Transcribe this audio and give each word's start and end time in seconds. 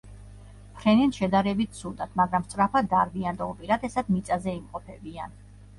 ფრენენ 0.77 1.13
შედარებით 1.17 1.77
ცუდად, 1.81 2.15
მაგრამ 2.23 2.49
სწრაფად 2.49 2.91
დარბიან 2.97 3.41
და 3.43 3.53
უპირატესად 3.55 4.13
მიწაზე 4.17 4.61
იმყოფებიან. 4.61 5.43